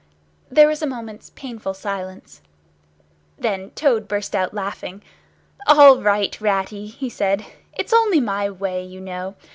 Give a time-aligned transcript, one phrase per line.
[0.49, 2.41] There was a moment's painful silence.
[3.37, 5.03] Then Toad burst out laughing.
[5.67, 7.45] "All right, Ratty," he said.
[7.77, 9.35] "It's only my way, you know.